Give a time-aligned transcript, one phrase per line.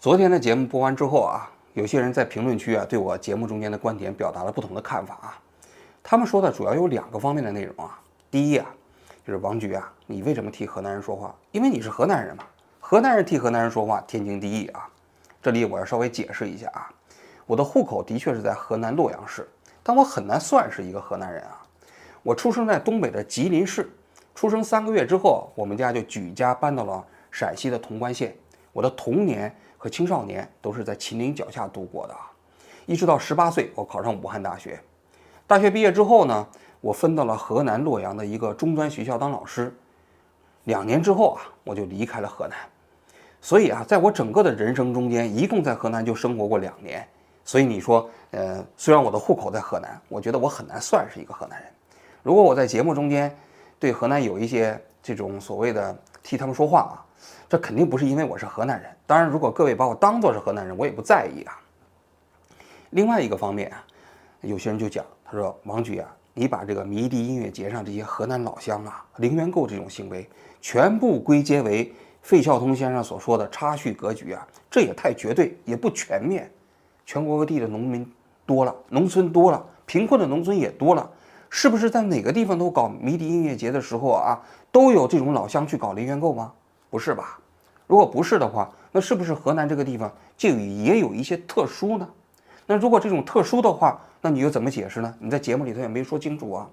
[0.00, 5.38] 昨天的节目播完之后啊，有些人在评论区啊对我节目中间的观点表达了不同的看法啊。
[6.02, 7.98] 他们说的主要有两个方面的内容啊。
[8.30, 8.66] 第一啊，
[9.26, 11.34] 就是王局啊，你为什么替河南人说话？
[11.50, 12.44] 因为你是河南人嘛，
[12.80, 14.88] 河南人替河南人说话天经地义啊。
[15.42, 16.88] 这里我要稍微解释一下啊，
[17.46, 19.46] 我的户口的确是在河南洛阳市，
[19.82, 21.60] 但我很难算是一个河南人啊。
[22.22, 23.90] 我出生在东北的吉林市，
[24.34, 27.04] 出生三个月之后，我们家就举家搬到了
[27.38, 28.36] 陕西的潼关县。
[28.72, 32.32] 我的童年和青少年都是在秦岭脚下度过的啊，
[32.84, 34.80] 一直到十八岁，我考上武汉大学。
[35.46, 36.44] 大学毕业之后呢，
[36.80, 39.72] 我分到了河南洛阳的一个中专学校当老师。
[40.64, 42.58] 两年之后啊，我就离开了河南。
[43.40, 47.06] 所以啊，在我整个的人生中间，一共在河南就生活过两年。
[47.44, 51.70] 所以你说，呃，虽然我的户口在河南，我觉得我很难算是一个河南人。
[52.24, 53.32] 如果我在节目中间
[53.78, 57.04] 对河南有一些这种所谓的替他们说话啊。
[57.48, 58.90] 这肯定不是因为我是河南人。
[59.06, 61.58] 当然，如果各位把我当做是河南人，我也不在意啊。
[62.90, 63.82] 另外一个方面啊，
[64.42, 70.28] 有些人就讲，他说王局啊，你把这个迷笛音乐节上这些河南老乡啊零元购这种行为，
[70.60, 71.90] 全部归结为
[72.20, 76.50] 费孝通先生所说的差序格局啊，这也太绝对，也不全面。
[77.06, 78.06] 全国各地的农民
[78.44, 81.10] 多了，农村多了，贫困的农村也多了，
[81.48, 84.38] 是不是在哪个地方都搞迷笛音乐节的时候啊，
[84.70, 86.52] 都有这种老乡去搞零元购吗？
[86.90, 87.38] 不是吧？
[87.86, 92.08] 如果不是的话，那是不是河南这个地方就也有一些特殊呢？
[92.66, 95.14] 那如果这种特殊的话，那你又怎么解释呢？
[95.18, 96.68] 你在节目里头也没说清楚啊。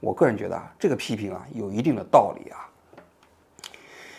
[0.00, 2.66] 我个人觉得啊，这个批评啊有一定的道理啊。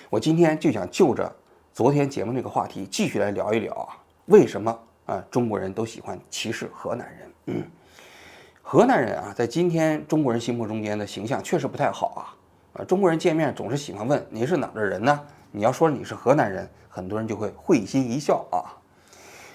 [0.09, 1.33] 我今天就想就着
[1.73, 7.31] 昨天节目那个话题继续来聊一聊啊，为什么啊中国人都喜欢歧视河南人？
[7.45, 7.64] 嗯，
[8.61, 12.36] 河南人啊，在今天中国人心目中间的形象确实不太好啊。
[12.73, 15.20] 啊，中国人见面总是喜欢问你是哪的人呢？
[15.52, 18.61] 你要说你是河南人，很多人就会会心一笑啊。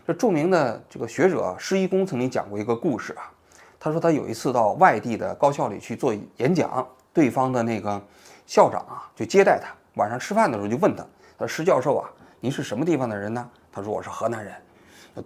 [0.07, 3.31] 这著名的这个学者施一公曾经讲过一个故事啊。
[3.79, 8.03] 他说他有一次到外地的高校里去做演讲，对方的那个
[8.47, 11.05] 校长啊就接待他，晚上吃饭的时候就问他
[11.39, 12.11] ：“他说施教授啊，
[12.41, 14.53] 您是什么地方的人呢？”他说：“我是河南人。”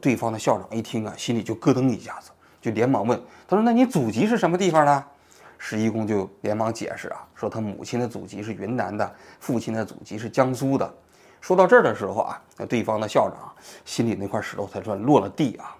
[0.01, 2.31] 对方的校长一听啊，心里就咯噔一下子，
[2.61, 3.19] 就连忙问
[3.49, 5.05] ：“他说那你祖籍是什么地方的？”
[5.59, 10.95] 十一公就连忙解释啊，说他母亲的祖籍是云南的，父亲的祖籍是江苏的。
[11.41, 13.53] 说到这儿的时候啊，那对方的校长
[13.85, 15.77] 心里那块石头才算落了地啊。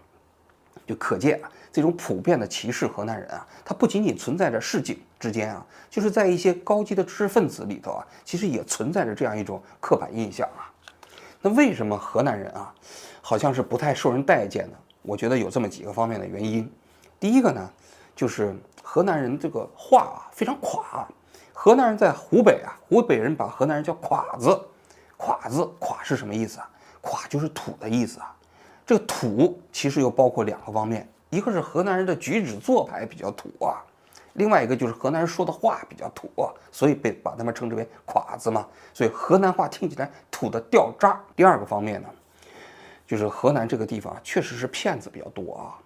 [0.87, 10.67] 就可见啊，这种普遍的歧视河南人啊，它不仅仅存在着市井之间啊，就是在一些高级的知识分子里头啊，其实也存在着这样一种刻板印象啊。
[11.41, 12.75] 那为什么河南人啊，
[13.21, 14.77] 好像是不太受人待见呢？
[15.03, 16.69] 我觉得有这么几个方面的原因。
[17.21, 17.71] 第一个呢，
[18.17, 18.57] 就是。
[18.91, 21.07] 河南人这个话啊非常垮，
[21.53, 24.59] 河南人在湖北啊，湖北人把河南人叫垮子，
[25.19, 26.71] 垮子垮是什么意思啊？
[27.03, 28.35] 垮就是土的意思啊。
[28.87, 33.85] 这个土其实又包括两个方面，一个是河南人的举止做派比较土啊，
[34.33, 38.67] 另外一个就是河南人说的话比较土，啊所以被把他们称之为垮子嘛。
[38.95, 41.21] 所以河南话听起来土的掉渣。
[41.37, 42.09] 第二个方面呢，
[43.07, 45.77] 就是河南这个地方确实是骗子比较多啊，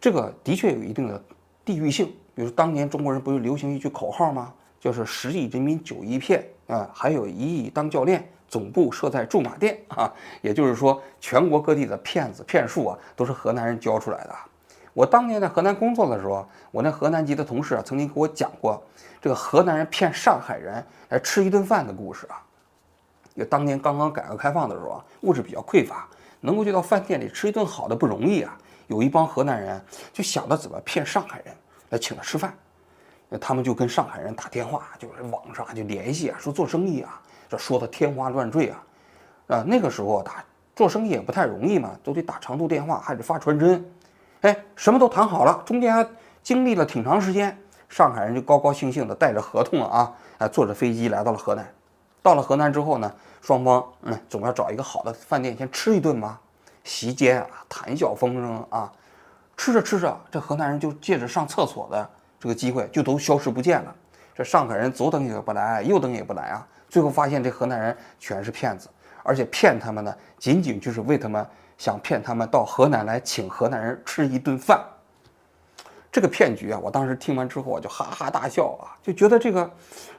[0.00, 1.22] 这个的确有一定的
[1.62, 2.16] 地域性。
[2.34, 4.52] 比如当年中国人不是流行一句口号吗？
[4.80, 10.12] 就是十亿人民九亿骗啊，还有一亿当教练，总部设在驻马店啊。
[10.40, 14.34] 也就是说，全国各地的骗子骗术啊，都是河南人教出来的。
[14.92, 18.82] 我当年在河南工作的时候，我那河南籍的同事啊，曾经给我讲过
[19.20, 22.42] 这个河南人骗上海人来吃一顿饭的故事啊。
[23.36, 26.08] 就当年刚刚改革开放的时候啊，物质比较匮乏，
[26.40, 28.58] 能够去到饭店里吃一顿好的不容易啊。
[28.88, 29.80] 有一帮河南人
[30.12, 31.54] 就想着怎么骗上海人。
[31.92, 32.56] 来请他吃饭，
[33.28, 37.20] 那他们就跟上海人打电话，就是网上就联系啊，说做生意啊，
[37.50, 38.82] 这说的天花乱坠啊，
[39.48, 40.42] 啊，那个时候打
[40.74, 43.84] 做生意也不太容易嘛，都得打长途电话，还得发传真，
[44.40, 46.08] 哎，什么都谈好了，中间还
[46.42, 47.54] 经历了挺长时间，
[47.90, 51.74] 上海人就高高兴兴的带着合同啊，哎，坐着飞机来到了河南，
[52.22, 56.38] 到了河南之后呢，双方嗯总要找一个好的饭店先吃一顿嘛，
[56.84, 58.90] 席间啊谈笑风生啊。
[59.56, 62.10] 吃着吃着，这河南人就借着上厕所的
[62.40, 63.94] 这个机会，就都消失不见了。
[64.34, 66.66] 这上海人左等也不来，右等也不来啊。
[66.88, 68.88] 最后发现这河南人全是骗子，
[69.22, 71.46] 而且骗他们呢，仅仅就是为他们
[71.78, 74.82] 想骗他们到河南来请河南人吃一顿饭。
[76.10, 79.70] 这个骗局啊，我当时听完之后我就哈哈大笑啊，就觉得这个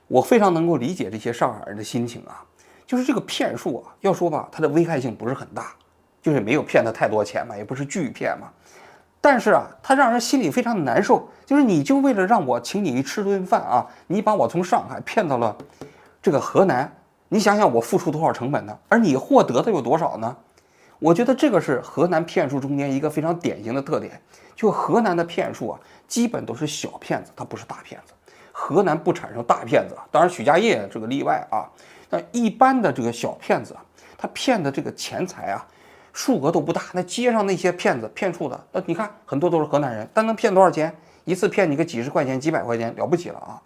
[0.08, 2.44] 我非常能够理解这些上海人的心情啊。
[2.86, 5.74] 就是这个骗术啊，要说吧，它的危害性不是很大，
[6.22, 8.52] 就是没有骗他太多钱嘛，也不是巨骗嘛。
[9.24, 15.56] 但是啊，他让人心里非常难受，就是你就为了让我请你吃顿饭啊，你把我从上海骗到了
[16.22, 16.94] 这个河南，
[17.30, 18.78] 你想想我付出多少成本呢？
[18.90, 20.36] 而你获得的有多少呢？
[21.00, 24.22] 我觉得这个是河南骗术中间一个非常典型的特点，
[24.58, 28.12] 就河南的骗术啊，基本都是小骗子，它不是大骗子。
[28.52, 31.64] 河南不产生大骗子，当然许家印这个例外啊。
[32.10, 33.82] 那一般的这个小骗子啊，
[34.18, 35.66] 他骗的这个钱财啊，
[36.14, 36.84] 数额都不大。
[36.94, 40.96] 那街上那些骗子骗术的，那你看很多都是河南人，但能骗多少钱？
[41.26, 43.62] 一次骗你个几十块钱、几百块钱，了不起了啊！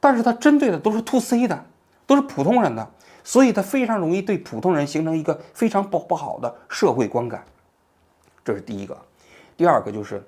[0.00, 1.64] 但是他针对的都是 to C 的，
[2.06, 2.88] 都是普通人的，
[3.22, 7.44] 所以他非常容易对普通人形成一个非常不不好的社会观感。
[8.44, 8.96] 这是第一个。
[9.56, 10.22] 第二个就是，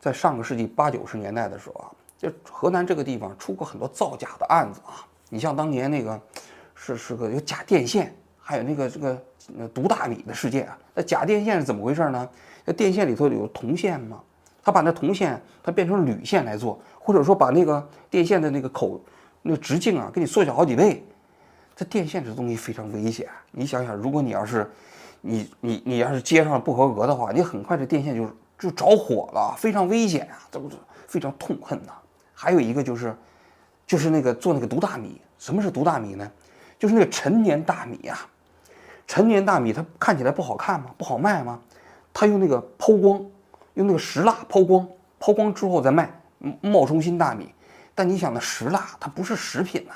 [0.00, 1.90] 在上个世纪八九十年代的时候啊。
[2.18, 5.00] 就河南这个地方出过很多造假的案子啊，
[5.30, 6.20] 你像当年那个，
[6.74, 8.14] 是是个有假电线，
[8.50, 9.16] 还有那个这个
[9.72, 10.76] 毒大米的事件啊。
[10.92, 12.28] 那假电线是怎么回事呢？
[12.64, 14.20] 那电线里头有铜线嘛，
[14.62, 19.00] 他把那铜线他变成铝线来做，或者说把那个电线的那个口
[19.42, 21.06] 那个直径啊给你缩小好几倍。
[21.76, 24.68] 这电线这东西非常危险，你想想，如果你要是
[25.20, 30.76] 你你你要是接上不合格的话，你很快这电线就就着火了，非常危险啊，这不是
[31.06, 31.92] 非常痛恨呐。
[32.34, 33.16] 还有一个就是，
[33.86, 35.20] 就是那个做那个毒大米。
[35.38, 36.30] 什么是毒大米呢？
[36.78, 38.28] 就是那个陈年大米啊。
[39.10, 40.86] 陈年大米它看起来不好看吗？
[40.96, 41.58] 不好卖吗？
[42.14, 43.20] 他用那个抛光，
[43.74, 44.86] 用那个石蜡抛光，
[45.18, 46.08] 抛光之后再卖，
[46.60, 47.52] 冒充新大米。
[47.92, 49.94] 但你想，那石蜡它不是食品呐，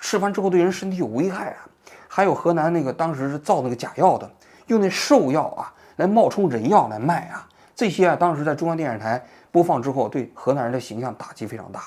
[0.00, 1.68] 吃完之后对人身体有危害啊。
[2.08, 4.30] 还有河南那个当时是造那个假药的，
[4.68, 7.46] 用那兽药啊来冒充人药来卖啊。
[7.76, 9.22] 这些啊，当时在中央电视台。
[9.52, 11.82] 播放之后，对河南人的形象打击非常大。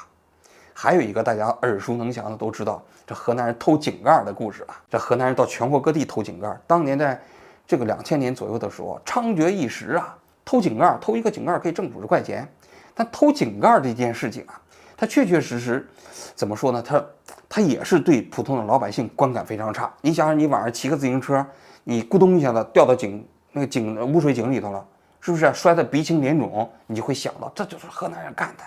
[0.76, 4.76] 还有一个大家耳熟能详的都知道，这河南人偷井盖的故事啊。
[4.90, 7.20] 这河南人到全国各地偷井盖，当年在
[7.66, 10.16] 这个两千年左右的时候，猖獗一时啊。
[10.44, 12.48] 偷井盖，偷一个井盖可以挣五十块钱。
[12.94, 14.60] 但偷井盖这件事情啊，
[14.96, 15.88] 它确确实实，
[16.36, 16.82] 怎么说呢？
[16.82, 17.06] 它
[17.50, 19.92] 它也是对普通的老百姓观感非常差。
[20.02, 21.46] 你想想，你晚上骑个自行车，
[21.84, 24.86] 你咕咚一下子掉到井那个井污水井里头了。
[25.20, 26.72] 是不是摔得鼻青脸肿？
[26.86, 28.64] 你就会想到这就是河南人干的。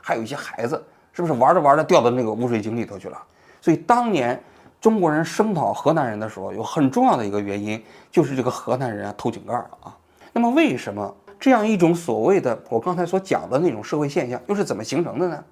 [0.00, 3.22] 还有一些孩子，是不是玩着玩着掉到那个污水井里头去了？
[3.62, 4.38] 所以当年
[4.80, 9.96] 中国人声讨河南人的时候，有很重要的一个原因就是这个河南人啊偷井盖了啊。
[10.32, 15.44] 那么为什么这样一种所谓的我刚才所讲的那种社会现象又是怎么形成的呢？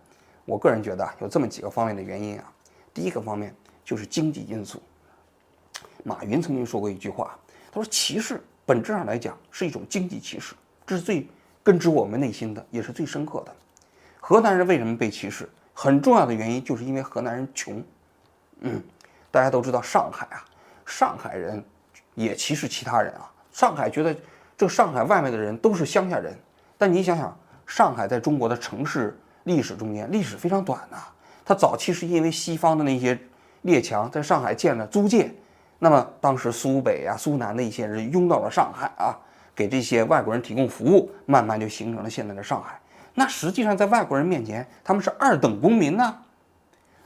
[0.45, 2.45] 我个人觉得有这么几个方面的原因啊。
[2.93, 3.55] 第一个方面
[3.85, 4.83] 就是经济因素。
[6.03, 7.39] 马云曾经说过一句话，
[7.71, 8.43] 他说歧视。
[8.67, 10.55] 本质上来讲是一种经济歧视，
[10.87, 11.27] 这是最
[11.63, 13.53] 根植我们内心的，也是最深刻的。
[14.21, 15.49] 河南人为什么被歧视？
[15.75, 17.83] 很重要的原因就是因为河南人穷。
[18.61, 18.83] 嗯，
[19.31, 20.45] 大家都知道上海啊，
[20.87, 21.63] 上海人
[22.15, 23.31] 也歧视其他人啊。
[23.53, 24.15] 上海觉得
[24.57, 26.35] 这上海外面的人都是乡下人，
[26.79, 27.37] 但你想想，
[27.67, 30.99] 上海在中国的城市历史中间历史非常短呐。
[31.45, 33.19] 它早期是因为西方的那些
[33.63, 35.33] 列强在上海建了租界。
[35.79, 39.17] 那么当时苏北啊、苏南的一些人拥到了上海啊，
[39.55, 42.79] 给这些外国人提供服务，慢慢就形成了现在的上海。
[43.15, 46.17] 那实际上在外国人面前，他们是二等公民呢。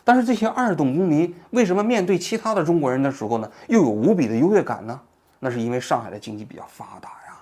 [0.04, 5.00] 但是这些二等公民为什么面对其他的中国人的时候呢，又有无比的优越感呢？
[5.40, 7.40] 那是因为上海的经济比较发达呀。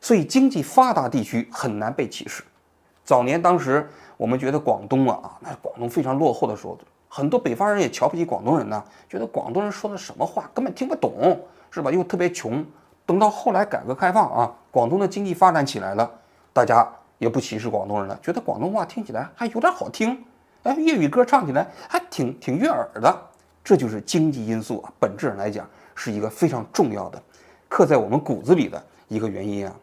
[0.00, 2.44] 所以经济发达地区很难被歧视。
[3.04, 6.78] 早年当时我们觉得广东啊啊，那广东非常落后的时候。
[7.10, 11.40] 很多北方人也瞧不起广东人呢，觉得广东人说的什么话根本听不懂，
[11.70, 11.90] 是吧？
[11.90, 12.62] 又特别穷。
[13.06, 16.10] 等到后来改革开放啊，广东的经济发展起来了，
[16.52, 20.22] 大家也不歧视广东人了，觉得广东话听起来还有点好听，
[20.64, 23.22] 哎，粤语歌唱起来还挺挺悦耳的。
[23.64, 27.22] 这就是经济因素啊，本质上来讲是一个非常重要的，
[27.68, 29.74] 刻在我们骨子里的一个原因啊。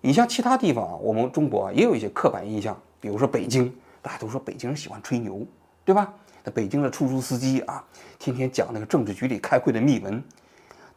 [0.00, 5.46] 你像其他地方啊，我们中国也有一些刻板印象，比如说北京，大家都说北京人喜欢吹牛，
[5.84, 6.12] 对吧？
[6.44, 7.82] 那北京的出租司机啊，
[8.18, 10.22] 天天讲那个政治局里开会的秘闻，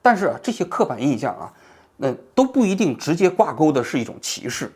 [0.02, 1.54] 但是啊，这些刻板印象啊，
[1.96, 4.70] 那都不一定直接挂钩的是一种歧视，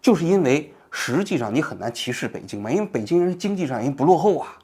[0.00, 4.56] 就是因为实际上你很难歧视北京嘛，因为北京人经济上人不落后啊，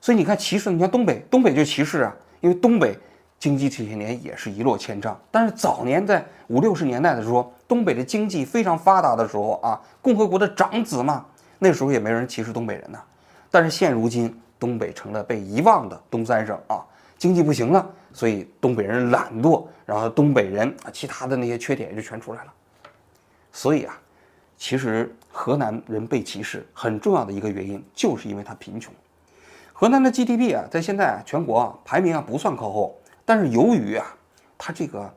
[0.00, 2.98] 所以你看歧视，你看东北，东北就歧视啊，因为东北
[3.38, 11.24] 经济这些年也是一落千丈，但是早年在五六十年代的时候，东北的经济非常发达的时候啊，共和国的长子嘛，
[11.58, 12.98] 那时候也没人歧视东北人呢，
[13.50, 14.34] 但是现如今。
[14.60, 16.84] 东北成了被遗忘的东三省啊，
[17.16, 22.52] 经济不行了，所以东北人懒惰，然后东北人啊，其他的那些缺点就全出来了。
[23.52, 23.98] 所以啊，
[24.60, 28.92] 其实河南人被歧视很重要的一个原因，就是因为他贫穷。
[29.72, 34.14] 河南的 GDP 啊，在现在啊，全国啊排名啊不算靠后，但是由于啊，
[34.58, 35.10] 他这个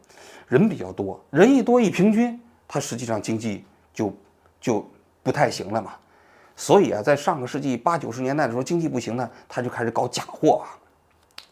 [0.47, 4.15] 人比较多，人一多一平均，他实际上经济就
[4.61, 4.89] 就
[5.21, 5.93] 不太行了嘛。
[6.55, 10.71] 所以啊，在上个世纪八九十年代的时候，经济不行呢，他就开始搞假货啊。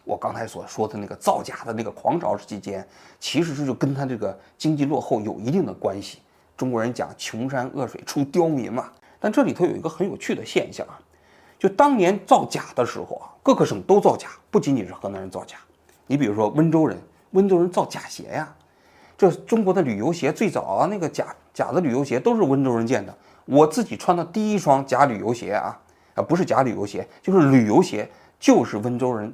[0.05, 2.87] 我刚才所说的那个造假的那个狂潮期间，
[3.19, 6.19] 其实是就跟他这个经济落后有一定的关系。
[6.61, 10.93] 中国人讲穷山恶水出刁民嘛，但这里头有一个很有趣的现象啊，
[11.57, 15.57] 就当年造假的时候啊，各个省都造假，不仅仅是河南人造假。
[16.05, 16.95] 你比如说温州人，
[17.31, 18.53] 温州人造假鞋呀，
[19.17, 23.11] 这中国的旅游鞋最早啊，那个假假的旅游鞋都是温州人建的。
[23.45, 25.75] 我自己穿的第一双假旅游鞋啊，
[26.13, 28.07] 啊不是假旅游鞋，就是旅游鞋，
[28.39, 29.33] 就是温州人。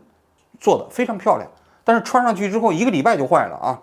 [0.62, 1.52] 做的非常漂亮，
[1.84, 3.82] 但是穿上去之后一个礼拜就坏了啊！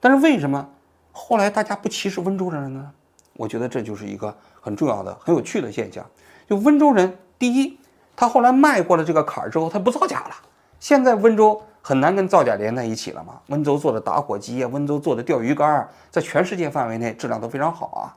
[0.00, 0.66] 但是为什么
[1.16, 2.90] 后来大家不歧视温州人了呢？
[3.32, 6.04] 我觉得这就是一个很重要的、很有趣的现象。
[6.46, 7.80] 就温州人，第一，
[8.14, 10.36] 他后来迈过了这个坎儿之后，他不造假了。
[10.78, 13.40] 现在温州很难跟造假连在一起了嘛。
[13.46, 18.12] 温州做的打火机啊，温州做的钓鱼竿，在全世界范围内质量都非常好啊。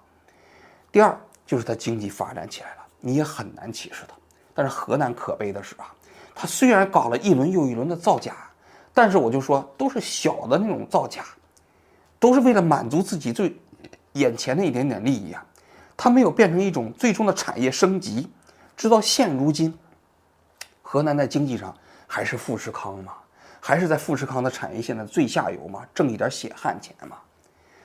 [0.92, 4.14] 第二，就是它经济发展起来了，你也很难歧视它。
[4.54, 5.88] 但是河南可悲的是啊。
[6.36, 8.36] 他虽然搞了一轮又一轮的造假，
[8.94, 11.24] 但是我就说都是小的那种造假，
[12.20, 13.56] 都是为了满足自己最
[14.14, 15.46] 眼前的一点点利益啊。
[15.96, 18.30] 他没有变成一种最终的产业升级，
[18.78, 19.78] 直到现如今，
[20.82, 21.76] 河南在经济上
[22.08, 23.14] 还是富士康嘛，
[23.60, 27.18] 还是在富士康的产业线的最下游嘛，挣一点血汗钱嘛。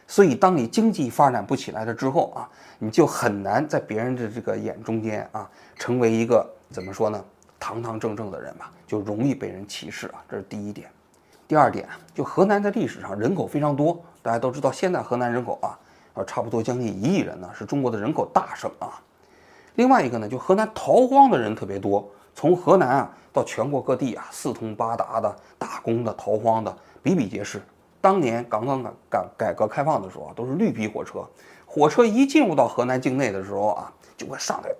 [0.06, 2.48] 所以，当你经济发展不起来了之后啊，
[2.78, 7.24] 你就很难在别人的这个眼中间啊，成为一个怎么说呢？
[7.58, 10.90] 堂堂正正的人吧，就容易被人歧视啊，这是第一点。
[11.48, 15.78] 第二点，就河南在历史上人口非常多，大家都知道，现在河南人口啊，
[16.14, 18.98] 呃，差不多将近一亿人呢，是中国的人口大省啊。
[19.74, 27.60] 另外一个呢，就河南逃荒的人特别多，从河南啊到全国各地啊，四通八达的打工的、逃荒的比比皆是。
[28.00, 31.22] 当年刚刚改改改革开放的时候啊，都是绿皮火车，
[31.66, 34.70] 火车一进入到河南境内的时候啊，就会上来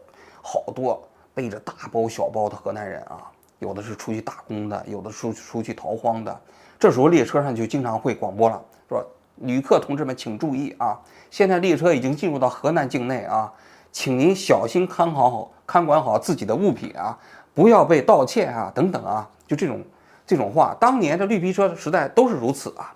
[0.42, 1.06] 好多。
[1.34, 6.40] 背着大包小包的河南人啊，有的是出去打工的，有的出出去逃荒的。
[6.78, 9.04] 这时候列车上就经常会广播了，说
[9.36, 10.98] ：“旅客同志们请注意啊，
[11.30, 13.52] 现在列车已经进入到河南境内啊，
[13.92, 17.18] 请您小心看好看管好自己的物品啊，
[17.54, 19.84] 不要被盗窃啊，等等啊。”就这种
[20.26, 22.94] 这种话，当年的绿皮车时代都是如此啊。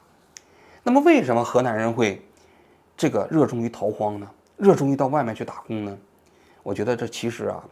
[0.83, 2.25] 那么为什么河南人会
[2.97, 4.26] 这个热衷于逃荒呢？
[4.57, 5.99] 热衷于到外面去打工呢？
[6.62, 7.62] 我觉得这其实啊。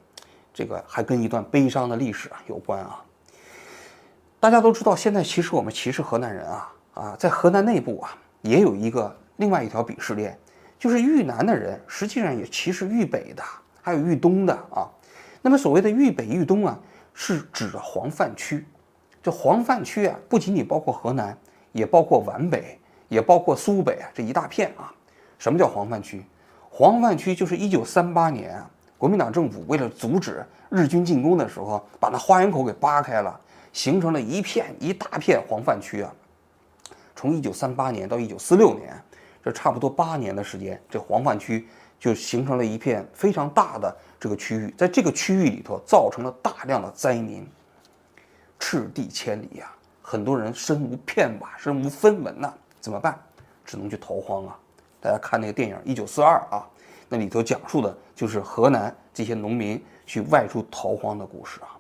[0.53, 3.05] 这个还跟一段悲伤的历史啊有关啊。
[4.41, 8.17] 大家都知道，现在其实我们歧视河南人啊啊，在河南内部啊
[8.47, 10.39] 也有一个另外一条鄙视链，
[10.79, 13.43] 就是豫南的人实际上也歧视豫北的，
[13.83, 14.89] 还有豫东的啊。
[15.43, 16.79] 那么所谓的豫北、豫东啊，
[17.13, 18.65] 是指黄泛区。
[19.23, 21.37] 这黄泛区啊，不仅仅包括河南，
[21.73, 24.95] 也包括皖北，也包括苏北啊这一大片啊。
[25.39, 26.25] 什么叫黄泛区？
[26.71, 28.71] 黄泛区就是一九三八年啊。
[28.97, 33.39] 国民党政府为了阻止日军进攻的时候，把那花园口给扒开了，
[33.73, 36.13] 形成了一片一大片黄泛区啊。
[37.17, 38.95] 从一九三八年到一九四六年，
[39.43, 41.67] 这差不多八年的时间，这黄泛区
[41.99, 47.49] 就形成了一片非常大的这个区域，在这个区域里头造成了大量的灾民，
[48.61, 53.19] 赤地千里呀，很多人身无片瓦，身无分文呐，怎么办？
[53.65, 54.59] 只能去逃荒啊。
[55.01, 56.69] 大家看那个电影《一九四二》啊。
[57.09, 61.76] 那里头讲述的就是河南这些农民去外出逃荒的故事啊。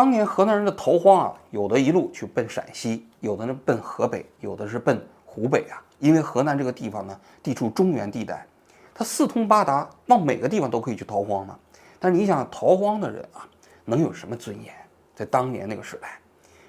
[0.00, 5.76] 当年河南人的逃荒啊，有的一路去奔陕西，有的呢奔河北，有的是奔湖北啊。
[5.98, 8.46] 因为河南这个地方呢，地处中原地带，
[8.94, 11.54] 它四通八达，往每个地方都可以去逃荒嘛。
[11.98, 13.46] 但是你想逃荒的人啊，
[13.84, 14.72] 能有什么尊严？
[15.14, 16.18] 在当年那个时代，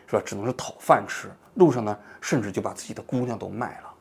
[0.07, 0.21] 是吧？
[0.25, 3.93] 只能是讨饭吃，路上呢，甚至就把自己的姑娘都卖了。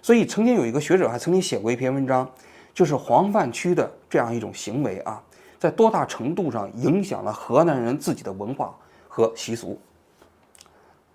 [0.00, 2.30] 所以曾经有一个学者还曾经写过一篇文章。
[2.72, 5.22] 就是黄泛区的这样一种行为啊，
[5.64, 8.76] 在多大程度上影响了河南人自己的文化
[9.08, 9.80] 和习俗？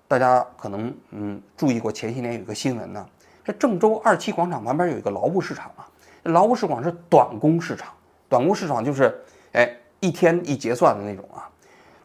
[0.08, 3.06] 大家可能嗯注意过前些年有一个新闻呢，
[3.46, 5.88] 这郑州二七广场旁边有一个劳务市场啊，
[6.24, 7.94] 劳务市场是短工市场，
[8.28, 9.16] 短工市场就是
[9.52, 11.48] 哎一天一结算的那种啊，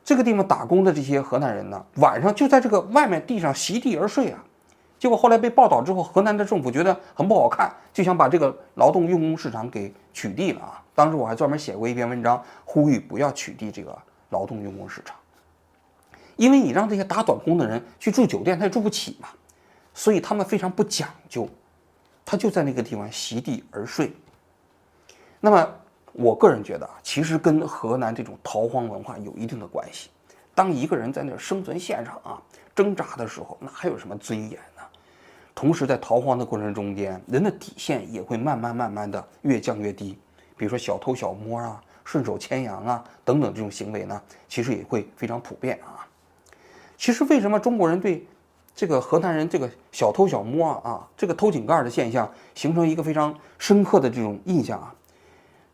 [0.05, 4.45] 这个地方打工的这些河南人呢，晚上就在这个外面地上席地而睡啊。
[4.99, 10.83] 结果后来被报道之后，河南的政府觉得很不好看，就想把这个劳动用工市场给取缔了啊！
[10.95, 13.95] 当时我还专门写过一篇文章，呼吁不要取缔这个
[14.31, 15.15] 劳动用工市场，
[16.37, 19.29] 因为你让这些打短工的人去住酒店，他也住不起嘛，
[19.93, 21.47] 所以他们非常不讲究，
[22.25, 24.11] 他就在那个地方席地而睡。
[25.41, 25.69] 那么
[26.13, 30.09] 我个人觉得啊，其实跟河南这种逃荒文化有一定的关系。
[30.55, 32.41] 当一个人在那生存线上啊
[32.75, 34.59] 挣扎的时候，那还有什么尊严？
[35.55, 40.19] 同时，在逃荒的过程中间，人的底线也会慢慢慢慢的越降越低。
[40.57, 46.07] 比如说小偷小摸啊、顺手牵羊啊等等这种行为呢，其实也会非常普遍啊。
[46.97, 48.27] 其实为什么中国人对
[48.75, 54.95] 这个河南人这个小偷小摸啊，这个偷井盖的现象形成一个非常深刻的这种印象啊，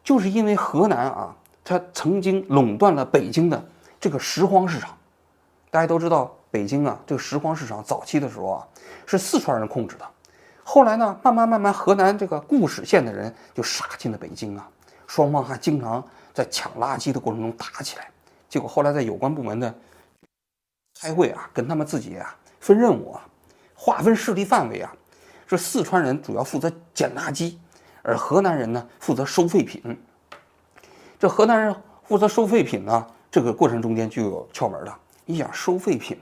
[0.04, 1.34] 就是因为河南啊，
[1.64, 3.62] 它曾经垄断了北京的
[3.98, 4.96] 这个拾荒市场。
[5.70, 8.68] 大家都知道，北京啊，这个拾荒市场早期的时候啊，
[9.06, 10.04] 是四川人控制的。
[10.64, 14.68] 后来呢，慢慢慢慢，河南这个固始县的人就杀进了北京啊，
[15.06, 18.08] 双方还经常在抢垃圾的过程中打起来。
[18.48, 19.72] 结果后来在有关部门的
[21.00, 23.26] 开会啊，跟他们自己啊分任务啊，
[23.74, 24.92] 划分势力范围啊，
[25.46, 27.54] 这四川人主要负责捡垃圾，
[28.02, 29.96] 而河南人呢负责收废品。
[31.18, 34.98] 这河南人负责收废品呢，这个过程中间就有窍门了。
[35.24, 36.18] 你想收废品？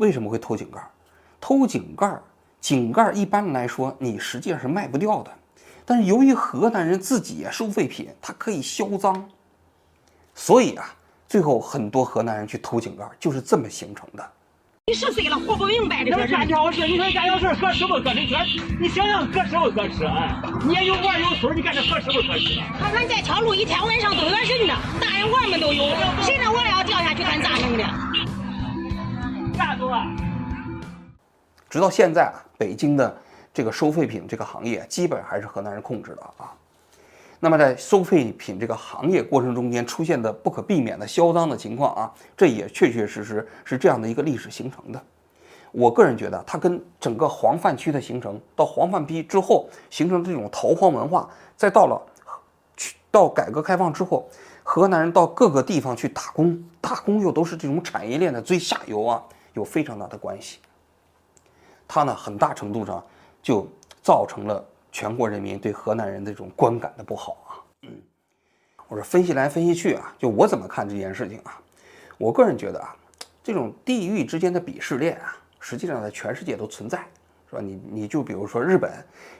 [0.00, 0.80] 为什么会偷井盖？
[1.40, 2.18] 偷井盖。
[2.58, 5.30] 井盖一般来说，你实际上是卖不掉的。
[5.84, 9.22] 但是由于河南人自己收废品，它可以销赃，
[10.34, 10.94] 所以啊，
[11.28, 14.26] 最后很多河南人去偷井盖，就是这么形成的。
[14.86, 18.60] 你十岁了，活不明白这个干家伙事，你说干家伙事合适不合适？
[18.80, 20.04] 你想想合适不合适？
[20.06, 22.58] 哎，你也有娃有孙，你干这合适不合适？
[22.78, 25.84] 他们在桥路一天晚上都有人呢，大人娃们都有，
[26.22, 28.09] 谁让娃要掉下去，看咋弄的？
[29.60, 29.94] 干多。
[31.68, 33.14] 直到现在啊，北京的
[33.52, 36.50] 这个收废品这个行业基本还是河南人控制的啊。
[37.38, 45.02] 那么在收废品这个行业过程中间出现的不可避免的销赃的情况啊，这也确确实实是这样的一个历史形成的。
[45.72, 52.00] 我个人觉得，它跟整个黄泛区的形成，到黄泛区之后形成这种逃荒文化，再到了
[52.76, 54.26] 去到改革开放之后，
[54.62, 59.22] 河南人到各个地方去打工，打工又都是这种产业链的最下游啊，
[59.52, 60.58] 有非常大的关系。
[61.86, 63.04] 它呢，很大程度上
[63.42, 63.66] 就
[64.02, 67.50] 造成了全国人民对河南人的这种观感的不好啊。
[67.82, 68.00] 嗯，
[68.86, 71.60] 我说分析来分析去啊，就我怎么看这件事情啊？
[72.16, 72.94] 我个人觉得啊，
[73.42, 76.98] 这种地域之间的鄙视链啊，实际上在全世界都存在，
[77.48, 77.60] 是吧？
[77.60, 78.92] 你你就比如说日本，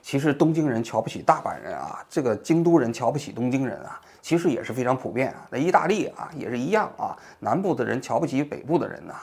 [0.02, 5.46] 其实东京人瞧不起大阪人啊，这个京都人瞧不起东京人啊，其实也是非常普遍啊。
[5.50, 9.14] 那意大利啊，也是一样啊，南部的人瞧不起北部的人呐。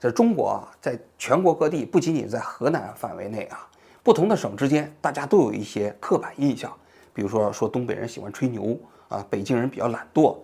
[0.00, 3.68] 在中国啊，在全国各地，不仅仅在河南范围内啊，
[4.02, 6.74] 不同的省之间，大家都有一些刻板印象。
[7.12, 10.38] 比如说，说东北人喜欢吹牛啊，北京人比较懒惰，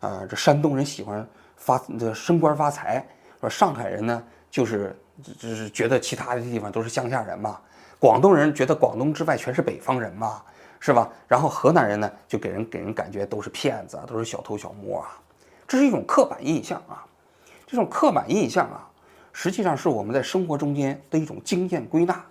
[0.00, 3.06] 啊，这山东人喜欢发这升官发财，
[3.40, 4.98] 说上海人呢，就是
[5.38, 7.60] 就是觉得其他的地方都是乡下人嘛，
[8.00, 10.42] 广东人觉得广东之外全是北方人嘛，
[10.80, 11.08] 是吧？
[11.28, 15.16] 然后河南人呢，就给人给人感觉都是骗子啊，都是小偷小摸啊，
[15.68, 17.06] 这是一种刻板印象啊，
[17.68, 18.90] 这种刻板印象啊。
[19.38, 22.24] 实际上是我们在生活中间的一种经验归纳，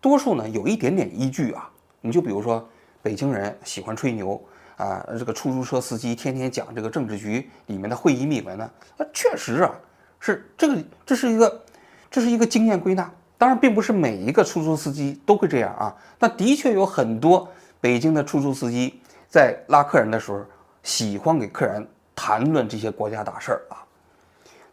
[0.00, 1.68] 多数呢有一点点依据啊。
[2.00, 2.64] 你就比如说
[3.02, 4.40] 北京人喜欢吹牛
[4.76, 9.74] 啊，这个出租车司机天天讲这个政治局里面的会议秘闻呢，啊，确实啊
[10.20, 11.64] 是这个，这是一个，
[12.08, 13.10] 这是一个经验归纳。
[13.36, 15.96] 当然，并不是每一个出租司机都会这样啊。
[16.16, 17.48] 那的确有很多
[17.80, 20.44] 北京的出租司机在拉客人的时候，
[20.84, 23.82] 喜欢给客人谈论这些国家大事儿啊。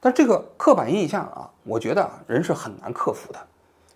[0.04, 3.40] 但这个刻板印象啊，我觉得人是很难克服的，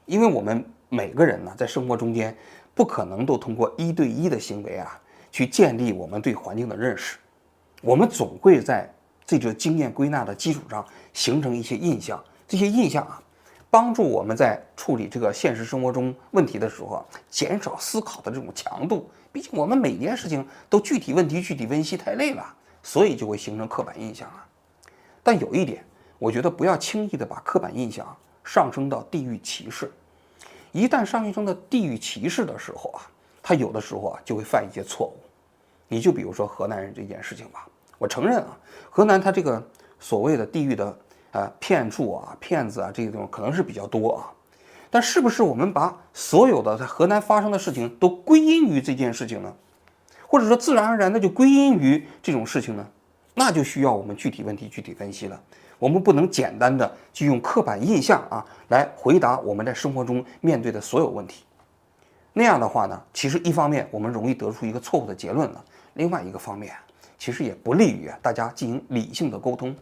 [0.05, 2.33] 因为我们每个人呢，在生活中间
[2.73, 4.97] 不可能都通过一对一的行为啊，
[5.33, 7.17] 去建立我们对环境的认识，
[7.81, 8.89] 我们总会在
[9.25, 13.21] 这个经验归纳的基础上形成一些印象，这些印象啊，
[13.69, 19.09] 帮助我们在处理这个现实生活中问题的时候，减少思考的这种强度。
[19.33, 24.47] 毕竟我们每件事情都具体问题具体分析太累了，所以就会形成刻板印象啊。
[25.21, 25.83] 但有一点。
[26.19, 28.05] 我觉得不要轻易的把刻板印象
[28.43, 29.91] 上升到地域歧视，
[30.71, 33.01] 一旦上升到地域歧视的时候啊，
[33.43, 35.13] 他有的时候啊就会犯一些错误。
[35.87, 38.57] 你就比如说河南人这件事情吧，我承认啊，
[38.89, 39.65] 河南他这个
[39.99, 40.97] 所谓的地域的
[41.31, 44.33] 啊骗术啊、骗子啊这种可能是比较多啊，
[44.89, 49.53] 但是不是我们把所有的在河南发生的事情都归因于这件事情呢？
[50.27, 52.85] 或者说自然而然的就归因于这种事情呢？
[53.33, 55.41] 那就需要我们具体问题具体分析了。
[55.79, 61.43] 我们不能简单的就用刻板印象啊来回答我们在生活中面对的所有问题，
[62.33, 65.63] 那样的话呢，其实一方面我们容易得出一个错误的结论了，
[65.93, 66.73] 另外一个方面
[67.17, 69.75] 其实也不利于大家进行理性的沟通。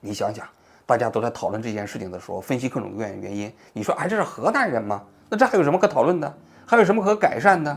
[0.00, 0.46] 你想想，
[0.86, 5.02] 大家都在讨论这件事情的时候，分析各种各样的原因，你说哎，这是河南人吗？
[5.28, 6.34] 那这还有什么可讨论的？
[6.66, 7.76] 还有什么可改善的？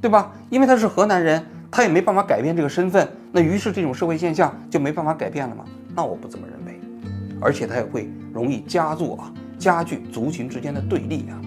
[0.00, 0.32] 对吧？
[0.48, 5.64] 因为他是河南人，他也没办法改变这个身份，那于是这种社会现象就没办法改变了吗？
[5.94, 6.59] 那我不这么认为，
[7.40, 11.40] 而且它也会容易加作啊，加剧族群之间的对立啊，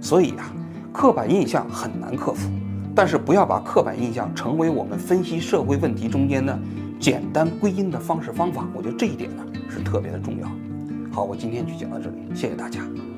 [0.00, 0.54] 所以啊，
[0.92, 2.48] 刻板印象很难克服，
[2.94, 6.58] 但是不要把刻板印象成为我们分析社会问题中间的
[7.00, 10.48] 简单归因的方式方法，我觉得这一点呢是特别的重要。
[11.12, 12.80] 好，我今天就讲到这里，谢谢大家。